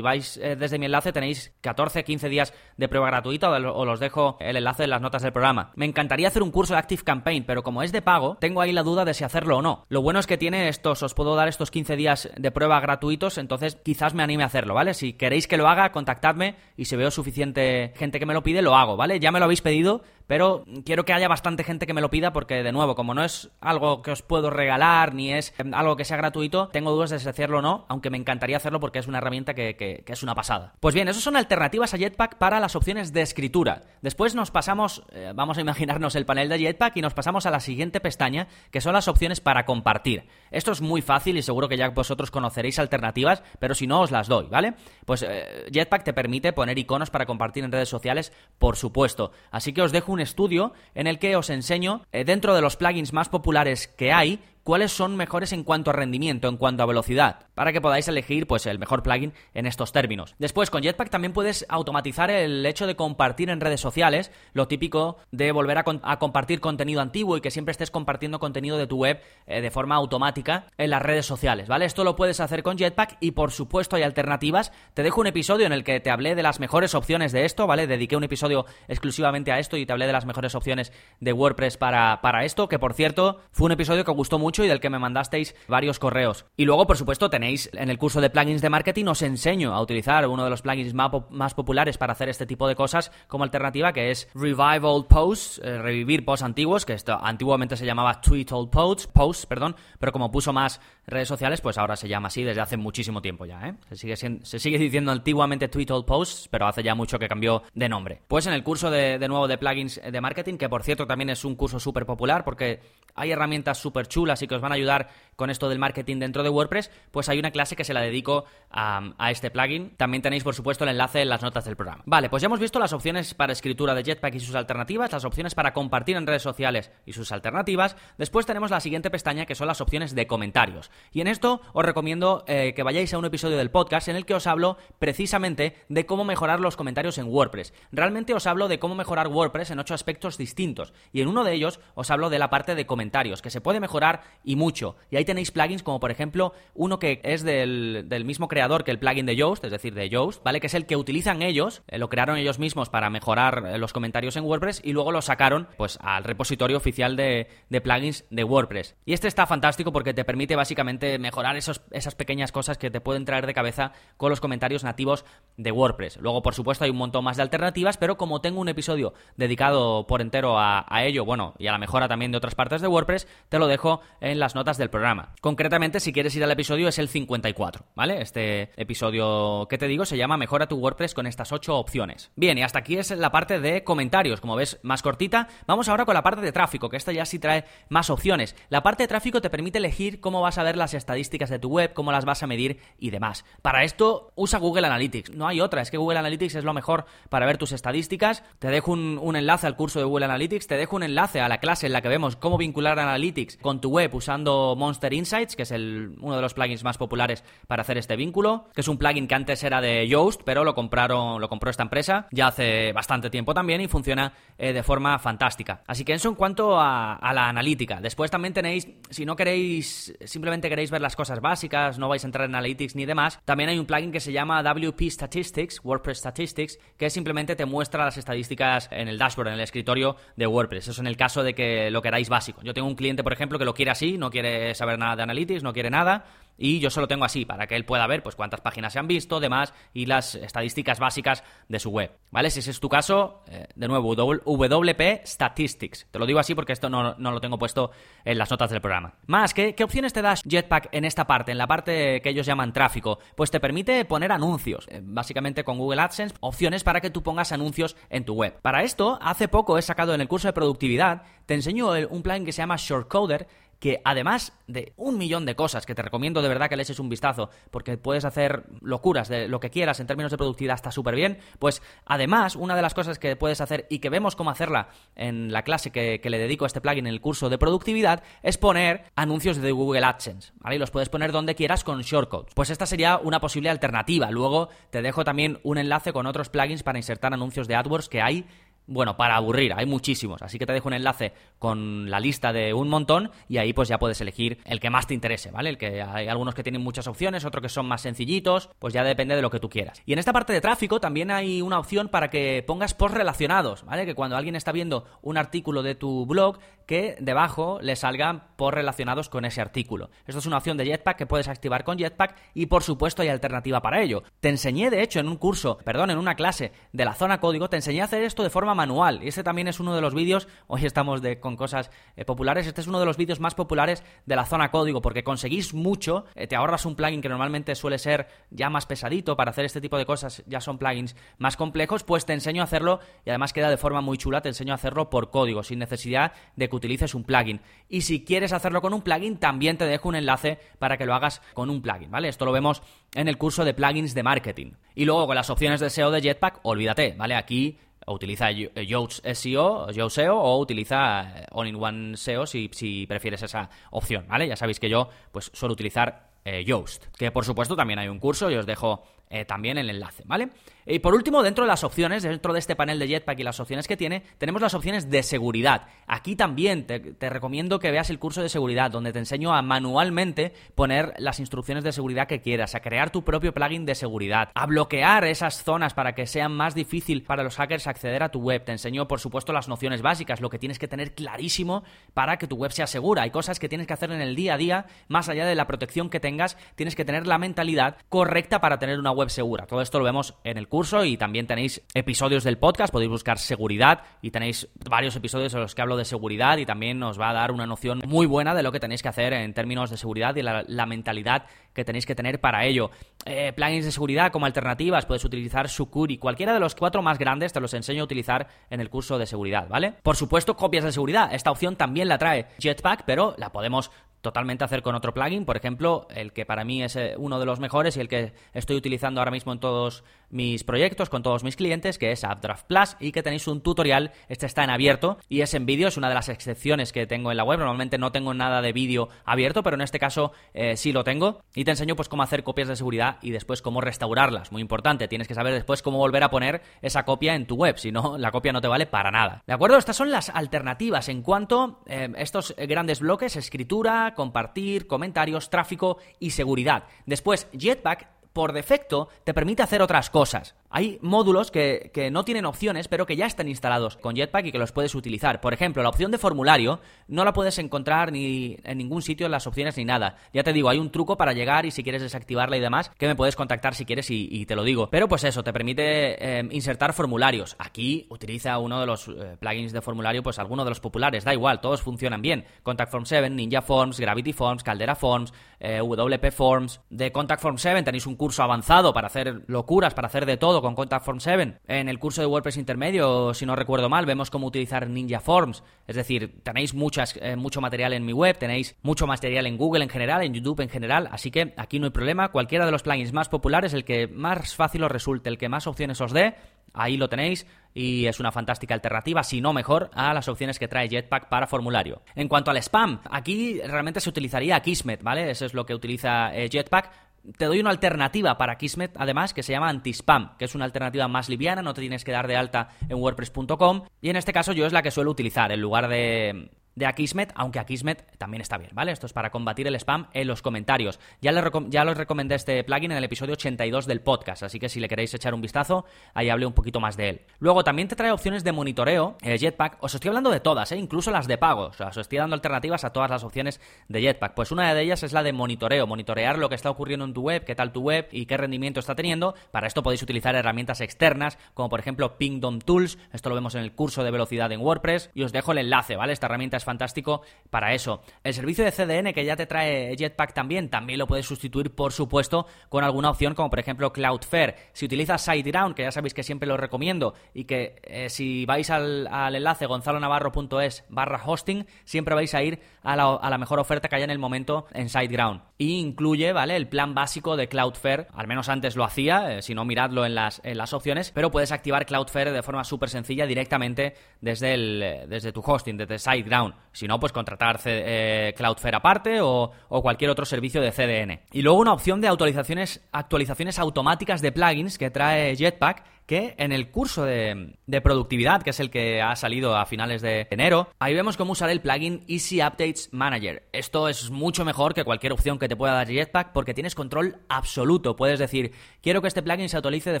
[0.02, 4.36] vais eh, desde mi enlace tenéis 14, 15 días de prueba gratuita o, os dejo
[4.40, 5.72] el enlace en las notas del programa.
[5.74, 8.72] Me encantaría hacer un curso de Active Campaign, pero como es de pago, tengo ahí
[8.72, 9.84] la duda duda de si hacerlo o no.
[9.88, 13.38] Lo bueno es que tiene estos, os puedo dar estos 15 días de prueba gratuitos,
[13.38, 14.94] entonces quizás me anime a hacerlo, ¿vale?
[14.94, 18.62] Si queréis que lo haga, contactadme y si veo suficiente gente que me lo pide,
[18.62, 19.18] lo hago, ¿vale?
[19.18, 22.32] Ya me lo habéis pedido, pero quiero que haya bastante gente que me lo pida
[22.32, 25.96] porque, de nuevo, como no es algo que os puedo regalar ni es em, algo
[25.96, 28.98] que sea gratuito, tengo dudas de si hacerlo o no, aunque me encantaría hacerlo porque
[28.98, 30.74] es una herramienta que, es una pasada.
[30.80, 33.82] Pues bien, esas son alternativas a Jetpack para las opciones de escritura.
[34.00, 37.50] Después nos pasamos, eh, vamos a imaginarnos el panel de Jetpack y nos pasamos a
[37.50, 40.26] la siguiente pestaña, que son las opciones para compartir.
[40.50, 44.10] Esto es muy fácil y seguro que ya vosotros conoceréis alternativas, pero si no os
[44.10, 44.74] las doy, ¿vale?
[45.04, 49.32] Pues eh, Jetpack te permite poner iconos para compartir en redes sociales, por supuesto.
[49.50, 52.76] Así que os dejo un estudio en el que os enseño, eh, dentro de los
[52.76, 56.86] plugins más populares que hay, cuáles son mejores en cuanto a rendimiento, en cuanto a
[56.86, 60.34] velocidad, para que podáis elegir pues el mejor plugin en estos términos.
[60.38, 65.18] Después con Jetpack también puedes automatizar el hecho de compartir en redes sociales, lo típico
[65.30, 65.84] de volver a,
[66.18, 69.96] compartir contenido antiguo y que siempre estés compartiendo contenido de tu web eh, de forma
[69.96, 71.84] automática en las redes sociales, ¿vale?
[71.84, 74.72] Esto lo puedes hacer con Jetpack y por supuesto hay alternativas.
[74.94, 77.66] Te dejo un episodio en el que te hablé de las mejores opciones de esto,
[77.66, 77.86] ¿vale?
[77.86, 81.76] Dediqué un episodio exclusivamente a esto y te hablé de las mejores opciones de WordPress
[81.76, 84.90] para, para esto, que por cierto fue un episodio que gustó mucho y del que
[84.90, 86.44] me mandasteis varios correos.
[86.56, 89.80] Y luego, por supuesto, tenéis en el curso de plugins de marketing, os enseño a
[89.80, 93.92] utilizar uno de los plugins más, populares para hacer este tipo de cosas como alternativa,
[93.92, 98.46] que es Revive Old Posts, eh, revivir posts antiguos, que esto antiguamente se llamaba Tweet
[98.50, 102.42] Old Posts, posts, perdón, pero como puso más redes sociales, pues ahora se llama así
[102.42, 103.74] desde hace muchísimo tiempo ya, ¿eh?
[103.90, 107.62] Se sigue, se sigue diciendo antiguamente Tweet Old Posts, pero hace ya mucho que cambió
[107.74, 108.20] de nombre.
[108.28, 111.44] Pues en el curso de, nuevo de plugins de marketing, que por cierto también es
[111.44, 112.80] un curso súper popular porque
[113.14, 116.42] hay herramientas súper chulas y que os van a ayudar con esto del marketing dentro
[116.42, 119.96] de WordPress, pues hay una clase que se la dedico a, este plugin.
[119.96, 122.02] También tenéis, por supuesto, el enlace en las notas del programa.
[122.06, 125.24] Vale, pues ya hemos visto las opciones para escritura de Jetpack y sus alternativas, las
[125.24, 127.96] opciones para compartir en redes sociales y sus alternativas.
[128.18, 130.90] Después tenemos la siguiente pestaña que son las opciones de comentarios.
[131.12, 134.26] Y en esto os recomiendo eh, que vayáis a un episodio del podcast en el
[134.26, 137.72] que os hablo precisamente de cómo mejorar los comentarios en WordPress.
[137.92, 140.92] Realmente os hablo de cómo mejorar WordPress en ocho aspectos distintos.
[141.12, 143.80] Y en uno de ellos os hablo de la parte de comentarios, que se puede
[143.80, 144.96] mejorar y mucho.
[145.10, 148.98] Y ahí tenéis plugins como por ejemplo uno que es del, mismo creador que el
[148.98, 150.60] plugin de Yoast, es decir, de Yoast, ¿vale?
[150.60, 153.92] Que es el que utilizan ellos, eh, lo crearon ellos mismos para mejorar eh, los
[153.92, 157.48] comentarios en WordPress y luego lo sacaron pues al repositorio oficial de,
[157.82, 158.96] plugins de WordPress.
[159.04, 163.00] Y este está fantástico porque te permite básicamente mejorar esos, esas pequeñas cosas que te
[163.00, 165.24] pueden traer de cabeza con los comentarios nativos
[165.56, 166.18] de WordPress.
[166.18, 170.06] Luego, por supuesto, hay un montón más de alternativas, pero como tengo un episodio dedicado
[170.06, 172.88] por entero a, a ello, bueno, y a la mejora también de otras partes de
[172.88, 175.34] WordPress, te lo dejo en las notas del programa.
[175.42, 178.22] Concretamente, si quieres ir al episodio, es el 54, ¿vale?
[178.22, 182.30] Este episodio que te digo se llama Mejora tu WordPress con estas 8 opciones.
[182.34, 185.48] Bien, y hasta aquí es la parte de comentarios, como ves, más cortita.
[185.66, 188.56] Vamos ahora con la parte de tráfico, que esta ya sí trae más opciones.
[188.70, 191.68] La parte de tráfico te permite elegir cómo vas a ver las estadísticas de tu
[191.68, 193.44] web, cómo las vas a medir y demás.
[193.60, 195.34] Para esto, usa Google Analytics.
[195.34, 198.42] No hay otra, es que Google Analytics es lo mejor para ver tus estadísticas.
[198.58, 201.48] Te dejo un, un enlace al curso de Google Analytics, te dejo un enlace a
[201.50, 205.56] la clase en la que vemos cómo vincular Analytics con tu web usando Monster Insights,
[205.56, 208.88] que es el, uno de los plugins más populares para hacer este vínculo, que es
[208.88, 212.48] un plugin que antes era de Yoast, pero lo compraron, lo compró esta empresa ya
[212.48, 215.82] hace bastante tiempo también y funciona eh, de forma fantástica.
[215.86, 218.00] Así que eso en cuanto a, la analítica.
[218.00, 222.28] Después también tenéis, si no queréis, simplemente queréis ver las cosas básicas, no vais a
[222.28, 226.18] entrar en Analytics ni demás, también hay un plugin que se llama WP Statistics, WordPress
[226.18, 230.88] Statistics, que simplemente te muestra las estadísticas en el dashboard, en el escritorio de WordPress.
[230.88, 232.60] Eso en el caso de que lo queráis básico.
[232.62, 235.22] Yo tengo un cliente, por ejemplo, que lo quiere así, no quiere saber nada de
[235.22, 236.24] Analytics, no quiere nada,
[236.56, 239.06] y yo solo tengo así para que él pueda ver pues cuántas páginas se han
[239.06, 242.50] visto, demás y las estadísticas básicas de su web, ¿vale?
[242.50, 246.06] Si ese es tu caso, eh, de nuevo, WP Statistics.
[246.10, 247.90] Te lo digo así porque esto no, lo tengo puesto
[248.24, 249.14] en las notas del programa.
[249.26, 252.46] Más, ¿qué, ¿qué, opciones te das Jetpack en esta parte, en la parte que ellos
[252.46, 253.18] llaman tráfico?
[253.34, 257.52] Pues te permite poner anuncios, eh, básicamente con Google AdSense, opciones para que tú pongas
[257.52, 258.60] anuncios en tu web.
[258.62, 262.44] Para esto, hace poco he sacado en el curso de productividad, te enseño un plugin
[262.44, 263.46] que se llama Shortcoder,
[263.84, 267.00] que además de un millón de cosas que te recomiendo de verdad que le eches
[267.00, 270.90] un vistazo, porque puedes hacer locuras de lo que quieras en términos de productividad, está
[270.90, 274.48] súper bien, pues además una de las cosas que puedes hacer y que vemos cómo
[274.48, 278.22] hacerla en la clase que, le dedico a este plugin en el curso de productividad
[278.42, 280.76] es poner anuncios de Google AdSense, ¿vale?
[280.76, 282.54] Y los puedes poner donde quieras con shortcodes.
[282.54, 284.30] Pues esta sería una posible alternativa.
[284.30, 288.22] Luego te dejo también un enlace con otros plugins para insertar anuncios de AdWords que
[288.22, 288.46] hay
[288.86, 292.74] bueno, para aburrir, hay muchísimos, así que te dejo un enlace con la lista de
[292.74, 295.70] un montón y ahí pues ya puedes elegir el que más te interese, ¿vale?
[295.70, 299.02] El que hay algunos que tienen muchas opciones, otros que son más sencillitos, pues ya
[299.02, 300.02] depende de lo que tú quieras.
[300.04, 303.84] Y en esta parte de tráfico también hay una opción para que pongas post relacionados,
[303.84, 304.04] ¿vale?
[304.04, 308.74] Que cuando alguien está viendo un artículo de tu blog, que debajo le salgan post
[308.74, 310.10] relacionados con ese artículo.
[310.26, 313.28] Esto es una opción de Jetpack que puedes activar con Jetpack y por supuesto hay
[313.28, 314.22] alternativa para ello.
[314.40, 317.70] Te enseñé de hecho en un curso, perdón, en una clase de la zona código,
[317.70, 319.22] te enseñé a hacer esto de forma manual.
[319.22, 322.80] Y este también es uno de los vídeos, hoy estamos con cosas eh, populares, este
[322.80, 326.46] es uno de los vídeos más populares de la zona código, porque conseguís mucho, eh,
[326.46, 329.98] te ahorras un plugin que normalmente suele ser ya más pesadito para hacer este tipo
[329.98, 333.70] de cosas, ya son plugins más complejos, pues te enseño a hacerlo y además queda
[333.70, 337.14] de forma muy chula, te enseño a hacerlo por código, sin necesidad de que utilices
[337.14, 337.60] un plugin.
[337.88, 341.14] Y si quieres hacerlo con un plugin, también te dejo un enlace para que lo
[341.14, 342.28] hagas con un plugin, ¿vale?
[342.28, 342.82] Esto lo vemos
[343.14, 344.72] en el curso de plugins de marketing.
[344.94, 347.34] Y luego con las opciones de SEO de Jetpack, olvídate, ¿vale?
[347.34, 354.26] Aquí utiliza Yoast SEO, SEO o utiliza eh, All-in-One SEO si, si, prefieres esa opción,
[354.28, 354.46] ¿vale?
[354.48, 358.18] Ya sabéis que yo pues suelo utilizar eh, Yoast, que por supuesto también hay un
[358.18, 359.02] curso y os dejo
[359.34, 360.50] eh, también el enlace, ¿vale?
[360.86, 363.58] Y por último, dentro de las opciones, dentro de este panel de Jetpack y las
[363.58, 365.88] opciones que tiene, tenemos las opciones de seguridad.
[366.06, 370.52] Aquí también te, recomiendo que veas el curso de seguridad, donde te enseño a manualmente
[370.76, 374.66] poner las instrucciones de seguridad que quieras, a crear tu propio plugin de seguridad, a
[374.66, 378.64] bloquear esas zonas para que sea más difícil para los hackers acceder a tu web.
[378.64, 382.46] Te enseño, por supuesto, las nociones básicas, lo que tienes que tener clarísimo para que
[382.46, 383.22] tu web sea segura.
[383.22, 385.66] Hay cosas que tienes que hacer en el día a día, más allá de la
[385.66, 389.66] protección que tengas, tienes que tener la mentalidad correcta para tener una web segura.
[389.66, 393.38] Todo esto lo vemos en el curso y también tenéis episodios del podcast, podéis buscar
[393.38, 397.30] seguridad y tenéis varios episodios en los que hablo de seguridad y también os va
[397.30, 399.96] a dar una noción muy buena de lo que tenéis que hacer en términos de
[399.96, 402.90] seguridad y la, mentalidad que tenéis que tener para ello.
[403.24, 407.52] Eh, plugins de seguridad como alternativas, puedes utilizar Sucuri, cualquiera de los cuatro más grandes
[407.52, 409.94] te los enseño a utilizar en el curso de seguridad, ¿vale?
[410.02, 413.90] Por supuesto, copias de seguridad, esta opción también la trae Jetpack, pero la podemos
[414.24, 417.46] totalmente hacer con otro plugin, por ejemplo, el que para mí es eh, uno de
[417.46, 421.44] los mejores y el que estoy utilizando ahora mismo en todos mis proyectos, con todos
[421.44, 425.18] mis clientes, que es AppDraft Plus y que tenéis un tutorial, este está en abierto
[425.28, 427.98] y es en vídeo, es una de las excepciones que tengo en la web, normalmente
[427.98, 431.64] no tengo nada de vídeo abierto, pero en este caso eh, sí lo tengo y
[431.64, 435.28] te enseño pues cómo hacer copias de seguridad y después cómo restaurarlas, muy importante, tienes
[435.28, 438.32] que saber después cómo volver a poner esa copia en tu web, si no la
[438.32, 439.44] copia no te vale para nada.
[439.46, 439.76] ¿De acuerdo?
[439.76, 445.98] Estas son las alternativas en cuanto a eh, estos grandes bloques, escritura, compartir, comentarios, tráfico
[446.18, 446.84] y seguridad.
[447.06, 450.54] Después, Jetpack por defecto te permite hacer otras cosas.
[450.76, 454.50] Hay módulos que, que, no tienen opciones, pero que ya están instalados con Jetpack y
[454.50, 455.40] que los puedes utilizar.
[455.40, 459.30] Por ejemplo, la opción de formulario no la puedes encontrar ni en ningún sitio en
[459.30, 460.16] las opciones ni nada.
[460.32, 463.06] Ya te digo, hay un truco para llegar y si quieres desactivarla y demás, que
[463.06, 464.90] me puedes contactar si quieres y, te lo digo.
[464.90, 467.54] Pero pues eso, te permite eh, insertar formularios.
[467.60, 471.32] Aquí utiliza uno de los eh, plugins de formulario, pues alguno de los populares, da
[471.32, 472.46] igual, todos funcionan bien.
[472.64, 476.80] Contact Form 7, Ninja Forms, Gravity Forms, Caldera Forms, eh, WP Forms.
[476.90, 480.63] De Contact Form 7 tenéis un curso avanzado para hacer locuras, para hacer de todo
[480.64, 481.58] con Contact Form 7.
[481.68, 485.62] En el curso de WordPress intermedio, si no recuerdo mal, vemos cómo utilizar Ninja Forms.
[485.86, 486.74] Es decir, tenéis
[487.20, 490.60] eh, mucho material en mi web, tenéis mucho material en Google en general, en YouTube
[490.60, 492.30] en general, así que aquí no hay problema.
[492.30, 495.66] Cualquiera de los plugins más populares, el que más fácil os resulte, el que más
[495.66, 496.34] opciones os dé,
[496.72, 500.68] ahí lo tenéis y es una fantástica alternativa, si no mejor, a las opciones que
[500.68, 502.00] trae Jetpack para formulario.
[502.14, 505.30] En cuanto al spam, aquí realmente se utilizaría Kismet, ¿vale?
[505.30, 506.90] Eso es lo que utiliza eh, Jetpack
[507.36, 511.08] te doy una alternativa para Kismet, además, que se llama Anti-Spam, que es una alternativa
[511.08, 513.84] más liviana, no te tienes que dar de alta en WordPress.com.
[514.00, 517.32] Y en este caso yo es la que suelo utilizar, en lugar de, de Akismet,
[517.34, 518.92] aunque Akismet también está bien, ¿vale?
[518.92, 520.98] Esto es para combatir el spam en los comentarios.
[521.20, 524.80] Ya, le ya recomendé este plugin en el episodio 82 del podcast, así que si
[524.80, 525.84] le queréis echar un vistazo,
[526.14, 527.20] ahí hablé un poquito más de él.
[527.38, 529.78] Luego también te trae opciones de monitoreo, eh, Jetpack.
[529.80, 530.76] Os estoy hablando de todas, ¿eh?
[530.76, 531.66] incluso las de pago.
[531.66, 534.34] O sea, os estoy dando alternativas a todas las opciones de Jetpack.
[534.34, 537.22] Pues una de ellas es la de monitoreo, monitorear lo que está ocurriendo en tu
[537.22, 539.34] web, qué tal tu web y qué rendimiento está teniendo.
[539.50, 542.98] Para esto podéis utilizar herramientas externas, como por ejemplo Pingdom Tools.
[543.12, 545.10] Esto lo vemos en el curso de velocidad en WordPress.
[545.14, 546.12] Y os dejo el enlace, ¿vale?
[546.12, 548.02] Esta herramienta es fantástico para eso.
[548.22, 551.92] El servicio de CDN que ya te trae Jetpack también, también lo puedes sustituir, por
[551.92, 554.56] supuesto, con alguna opción como por ejemplo Cloudflare.
[554.72, 558.70] Si utilizas SiteGround, que ya sabéis que siempre lo recomiendo, y que eh, si vais
[558.70, 563.60] al, al enlace gonzalonavarro.es barra hosting, siempre vais a ir a la, a la, mejor
[563.60, 565.42] oferta que haya en el momento en SiteGround.
[565.58, 566.56] Y incluye, ¿vale?
[566.56, 570.14] El plan básico de Cloudflare, al menos antes lo hacía, eh, si no miradlo en
[570.14, 575.06] las, en las opciones, pero puedes activar Cloudflare de forma súper sencilla directamente desde, el,
[575.08, 576.53] desde tu hosting, desde SiteGround.
[576.72, 581.20] Si no, pues contratar eh, Cloudflare aparte o, o, cualquier otro servicio de CDN.
[581.32, 586.52] Y luego una opción de actualizaciones, actualizaciones automáticas de plugins que trae Jetpack que en
[586.52, 590.94] el curso de, productividad, que es el que ha salido a finales de enero, ahí
[590.94, 593.48] vemos cómo usar el plugin Easy Updates Manager.
[593.52, 597.16] Esto es mucho mejor que cualquier opción que te pueda dar Jetpack porque tienes control
[597.28, 597.96] absoluto.
[597.96, 600.00] Puedes decir, quiero que este plugin se actualice de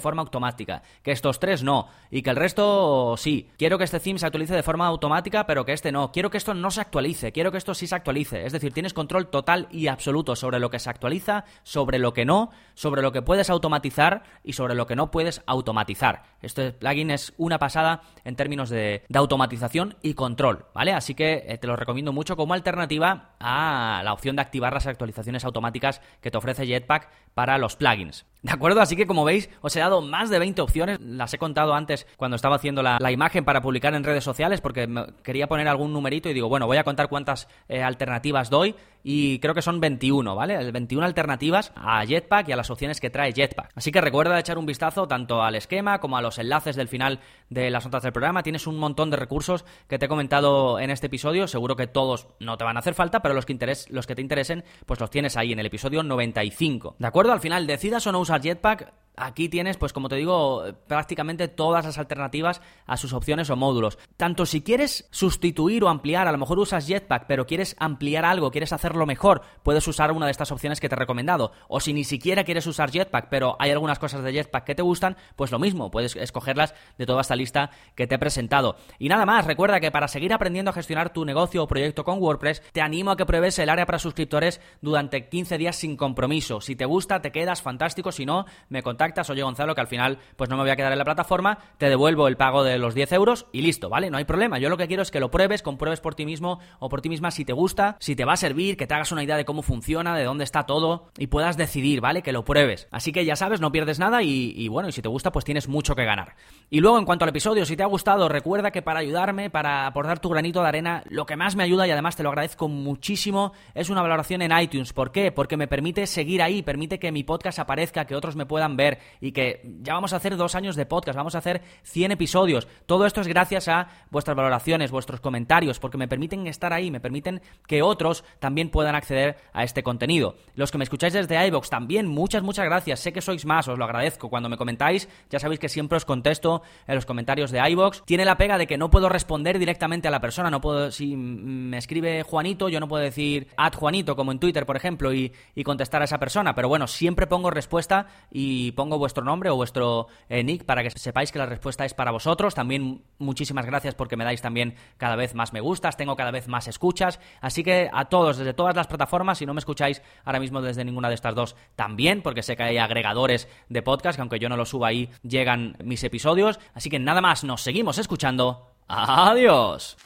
[0.00, 3.48] forma automática, que estos tres no, y que el resto sí.
[3.56, 6.12] Quiero que este theme se actualice de forma automática, pero que este no.
[6.12, 8.44] Quiero que esto no se actualice, quiero que esto sí se actualice.
[8.44, 12.24] Es decir, tienes control total y absoluto sobre lo que se actualiza, sobre lo que
[12.24, 15.93] no, sobre lo que puedes automatizar y sobre lo que no puedes automatizar.
[16.42, 20.92] Este plugin es una pasada en términos de, automatización y control, ¿vale?
[20.92, 24.86] Así que eh, te lo recomiendo mucho como alternativa a la opción de activar las
[24.86, 28.26] actualizaciones automáticas que te ofrece Jetpack para los plugins.
[28.44, 28.82] ¿De acuerdo?
[28.82, 31.00] Así que como veis, os he dado más de 20 opciones.
[31.00, 34.86] Las he contado antes cuando estaba haciendo la, imagen para publicar en redes sociales porque
[35.22, 39.38] quería poner algún numerito y digo, bueno, voy a contar cuántas eh, alternativas doy y
[39.38, 40.72] creo que son 21, ¿vale?
[40.72, 43.70] 21 alternativas a Jetpack y a las opciones que trae Jetpack.
[43.74, 47.20] Así que recuerda echar un vistazo tanto al esquema como a los enlaces del final
[47.48, 48.42] de las notas del programa.
[48.42, 51.46] Tienes un montón de recursos que te he comentado en este episodio.
[51.46, 53.56] Seguro que todos no te van a hacer falta, pero los que,
[53.90, 56.96] los que te interesen, pues los tienes ahí en el episodio 95.
[56.98, 57.32] ¿De acuerdo?
[57.32, 61.84] Al final, decidas o no usar Jetpack, Aquí tienes, pues como te digo, prácticamente todas
[61.84, 63.96] las alternativas a sus opciones o módulos.
[64.16, 68.50] Tanto si quieres sustituir o ampliar, a lo mejor usas Jetpack, pero quieres ampliar algo,
[68.50, 71.52] quieres hacerlo mejor, puedes usar una de estas opciones que te he recomendado.
[71.68, 74.82] O si ni siquiera quieres usar Jetpack, pero hay algunas cosas de Jetpack que te
[74.82, 78.76] gustan, pues lo mismo, puedes escogerlas de toda esta lista que te he presentado.
[78.98, 82.20] Y nada más, recuerda que para seguir aprendiendo a gestionar tu negocio o proyecto con
[82.20, 86.60] WordPress, te animo a que pruebes el área para suscriptores durante 15 días sin compromiso.
[86.60, 90.18] Si te gusta, te quedas fantástico, si no, me contactas oye Gonzalo, que al final
[90.36, 92.94] pues no me voy a quedar en la plataforma, te devuelvo el pago de los
[92.94, 94.10] 10 euros y listo, ¿vale?
[94.10, 94.58] No hay problema.
[94.58, 97.08] Yo lo que quiero es que lo pruebes, compruebes por ti mismo o por ti
[97.08, 99.44] misma si te gusta, si te va a servir, que te hagas una idea de
[99.44, 102.22] cómo funciona, de dónde está todo y puedas decidir, ¿vale?
[102.22, 102.88] Que lo pruebes.
[102.90, 105.44] Así que ya sabes, no pierdes nada y, y bueno, y si te gusta, pues
[105.44, 106.36] tienes mucho que ganar.
[106.70, 109.86] Y luego, en cuanto al episodio, si te ha gustado, recuerda que para ayudarme, para
[109.86, 112.68] aportar tu granito de arena, lo que más me ayuda y además te lo agradezco
[112.68, 114.92] muchísimo es una valoración en iTunes.
[114.92, 115.32] ¿Por qué?
[115.32, 118.98] Porque me permite seguir ahí, permite que mi podcast aparezca, que otros me puedan ver
[119.20, 122.68] y que ya vamos a hacer dos años de podcast, vamos a hacer 100 episodios.
[122.86, 127.00] Todo esto es gracias a vuestras valoraciones, vuestros comentarios, porque me permiten estar ahí, me
[127.00, 130.36] permiten que otros también puedan acceder a este contenido.
[130.54, 133.00] Los que me escucháis desde iVoox también, muchas, muchas gracias.
[133.00, 134.28] Sé que sois más, os lo agradezco.
[134.28, 138.02] Cuando me comentáis, ya sabéis que siempre os contesto en los comentarios de iVoox.
[138.04, 141.16] Tiene la pega de que no puedo responder directamente a la persona, no puedo, si
[141.16, 145.32] me escribe Juanito, yo no puedo decir ad Juanito, como en Twitter, por ejemplo, y,
[145.54, 147.93] y contestar a esa persona, pero bueno, siempre pongo respuesta
[148.30, 151.94] y pongo vuestro nombre o vuestro eh, nick para que sepáis que la respuesta es
[151.94, 152.54] para vosotros.
[152.54, 156.48] También muchísimas gracias porque me dais también cada vez más me gustas, tengo cada vez
[156.48, 157.20] más escuchas.
[157.40, 160.84] Así que a todos, desde todas las plataformas, si no me escucháis ahora mismo desde
[160.84, 164.48] ninguna de estas dos, también, porque sé que hay agregadores de podcast, que aunque yo
[164.48, 166.58] no lo suba ahí, llegan mis episodios.
[166.74, 168.70] Así que nada más, nos seguimos escuchando.
[168.88, 169.96] Adiós.